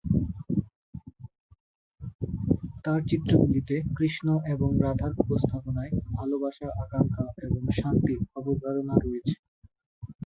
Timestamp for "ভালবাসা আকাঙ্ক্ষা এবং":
6.11-7.61